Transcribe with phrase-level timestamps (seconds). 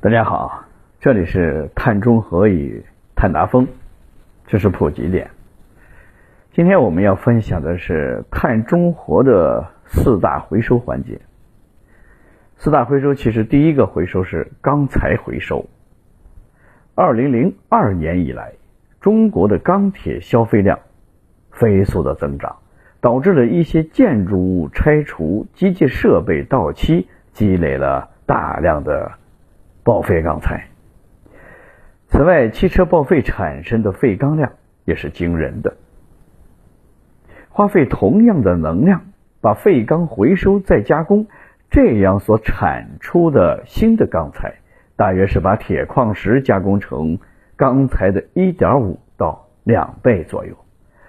[0.00, 0.64] 大家好，
[1.00, 2.84] 这里是碳中和与
[3.16, 3.66] 碳达峰，
[4.46, 5.28] 知识普及点。
[6.52, 11.20] 今天我们要分享的是碳中和的四大回收环节。
[12.58, 15.66] 四大回收其实第一个回收是钢材回收。
[16.94, 18.52] 二零零二年以来，
[19.00, 20.78] 中国的钢铁消费量
[21.50, 22.54] 飞速的增长，
[23.00, 29.10] 导致了一些建筑物拆除、机械设备到期，积累了大量的。
[29.88, 30.66] 报废钢材。
[32.08, 34.52] 此外，汽车报废产生的废钢量
[34.84, 35.78] 也是惊人的。
[37.48, 39.00] 花费同样的能量
[39.40, 41.26] 把废钢回收再加工，
[41.70, 44.56] 这样所产出的新的钢材，
[44.94, 47.18] 大约是把铁矿石加工成
[47.56, 50.54] 钢材的一点五到两倍左右。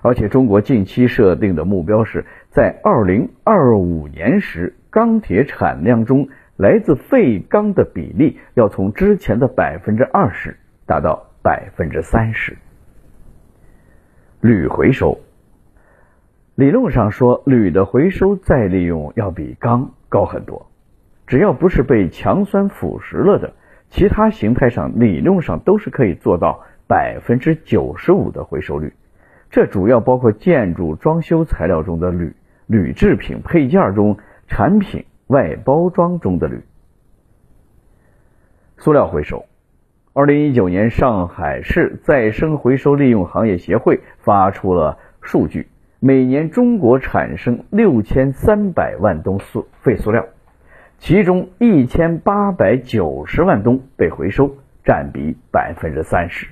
[0.00, 6.30] 而且，中国近期设定的目标是在二零二五年时，钢铁产量中。
[6.62, 10.56] 来自废钢的比例要从之前的百分之二十
[10.86, 12.56] 达到百分之三十。
[14.40, 15.18] 铝回收，
[16.54, 20.70] 理论上说，铝的回收再利用要比钢高很多。
[21.26, 23.54] 只要不是被强酸腐蚀了的，
[23.90, 28.92] 其他形态上理论上都是可以做到百分之九十五的回收率。
[29.50, 32.32] 这主要包括建筑装修材料中的铝、
[32.68, 35.04] 铝制品配件中产品。
[35.32, 36.60] 外包装中的铝，
[38.76, 39.46] 塑料回收。
[40.12, 45.68] 二零一九年，上海市再生回收利用行业协会发出了数据：
[46.00, 50.26] 每年中国产生六千三百万吨塑废塑料，
[50.98, 56.46] 其中一千八百九十万吨被回收，占比百分之三十。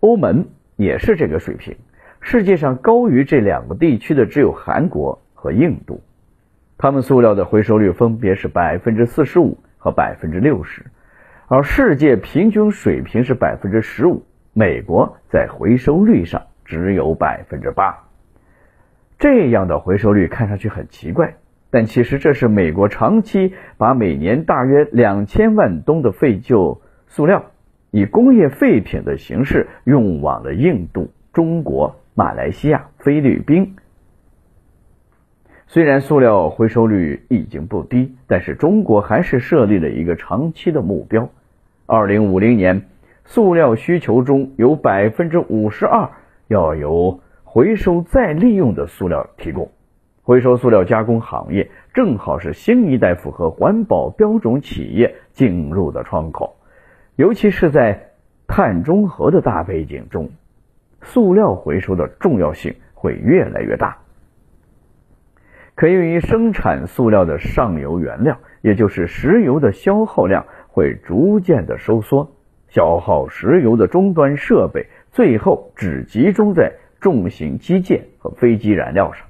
[0.00, 1.74] 欧盟也是这个水平，
[2.20, 6.02] 世界上高于这两个地区的只有韩国和印度。
[6.78, 10.84] 他们塑料的回收率分别是百分之四十五和百分之六十，
[11.48, 14.24] 而世界平均水平是百分之十五。
[14.52, 18.04] 美国在回收率上只有百分之八，
[19.18, 21.34] 这样的回收率看上去很奇怪，
[21.70, 27.44] 但其实这是美国长期把每年大约两千万吨的废旧塑料
[27.90, 33.76] 以工业废品的形式运往了印度、中国、马来西亚、菲律宾。
[35.68, 41.28] 虽然塑料回收率已经不低，但是中国还是设立了一个长期的目标：
[41.86, 42.82] 二零五零年，
[43.24, 46.08] 塑料需求中有百分之五十二
[46.46, 49.68] 要由回收再利用的塑料提供。
[50.22, 56.56] 回收塑料加工行业正好是新一代符合环保标准企业进入的窗口，
[57.16, 58.12] 尤其是在
[58.46, 60.30] 碳中和的大背景中，
[61.02, 63.98] 塑料回收的重要性会越来越大。
[65.76, 72.32] 可用于生产塑料的上游原料，也就是石油的消耗量会逐渐的收缩，
[72.70, 79.26] 消耗石油的终端设备最后只集中在重型机械和飞机燃料上。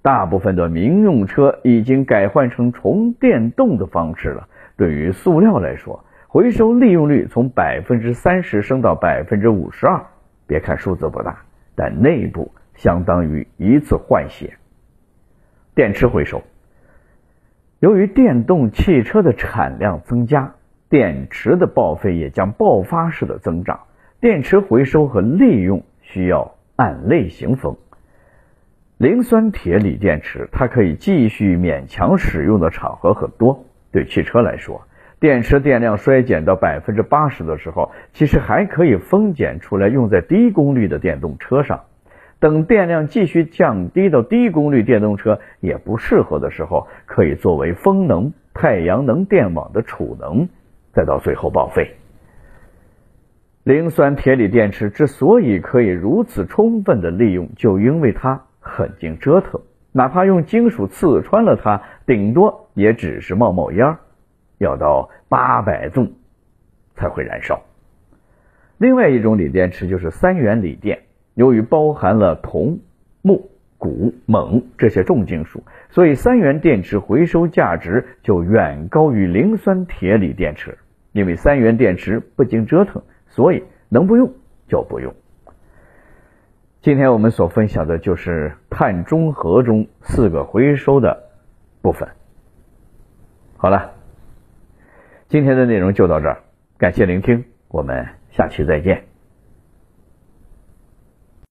[0.00, 4.46] 大部分的民用车已经改换成纯电动的方式了。
[4.76, 10.00] 对于塑料来说，回收利用率从百分之三十升到百分之五十二。
[10.46, 11.42] 别看数字不大，
[11.74, 14.56] 但内部相当于一次换血。
[15.78, 16.42] 电池回收，
[17.78, 20.56] 由于电动汽车的产量增加，
[20.88, 23.82] 电池的报废也将爆发式的增长。
[24.20, 27.76] 电池回收和利用需要按类型分。
[28.96, 33.64] 磷酸铁锂电池，它可以继续勉强使用的场合很多。
[33.92, 34.82] 对汽车来说，
[35.20, 41.84] 电池电量衰减到百分之八十的时候，其实还可以分拣出来用在低功率的电动车上。
[42.40, 50.48] 等电量继续降低到低功率电动车也不适合的时候，可以作为风能、太阳能电网的储能，
[50.92, 51.96] 再到最后报废。
[53.64, 59.60] 磷酸铁锂电池之所以可以如此充分的利用，就因为它很经折腾，
[59.90, 63.96] 哪怕用金属刺穿了它，顶多也只是冒冒烟，
[64.58, 66.12] 要到八百度
[66.94, 67.60] 才会燃烧。
[68.78, 71.00] 另外一种锂电池就是三元锂电。
[71.38, 72.80] 由于包含了铜、
[73.22, 73.48] 钼、
[73.78, 80.76] 钴、锰这些重金属，所以三元电池回收价值就远高于磷酸铁锂电池。
[81.12, 84.32] 因为三元电池不经折腾，所以能不用
[84.66, 85.14] 就不用。
[86.80, 91.22] 今天我们所分享的就是碳中和中四个回收的
[91.80, 92.08] 部分。
[93.56, 93.92] 好了，
[95.28, 96.40] 今天的内容就到这儿，
[96.78, 99.07] 感谢聆听，我们下期再见。